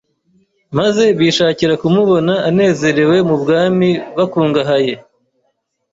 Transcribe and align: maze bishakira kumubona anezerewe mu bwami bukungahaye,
maze 0.77 1.03
bishakira 1.19 1.73
kumubona 1.81 2.33
anezerewe 2.49 3.17
mu 3.27 3.35
bwami 3.41 3.89
bukungahaye, 4.15 4.93